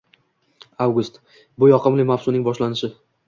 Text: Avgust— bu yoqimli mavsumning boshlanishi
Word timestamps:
Avgust— 0.85 1.19
bu 1.63 1.69
yoqimli 1.71 2.07
mavsumning 2.13 2.47
boshlanishi 2.51 2.93